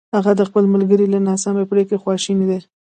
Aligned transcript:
هغه 0.15 0.31
د 0.39 0.41
خپل 0.49 0.63
ملګري 0.73 1.05
له 1.13 1.19
ناسمې 1.27 1.63
پرېکړې 1.71 2.01
خواشینی 2.03 2.45
دی! 2.51 2.59